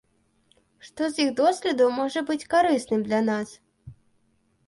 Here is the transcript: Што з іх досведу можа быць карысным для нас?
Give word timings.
Што 0.87 1.09
з 1.17 1.25
іх 1.25 1.29
досведу 1.41 1.85
можа 1.99 2.23
быць 2.29 2.47
карысным 2.53 3.03
для 3.09 3.19
нас? 3.29 3.49